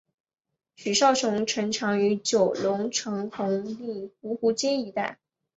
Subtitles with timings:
[0.77, 3.29] 许绍雄成长于九龙城红
[3.69, 5.19] 磡芜湖街一带。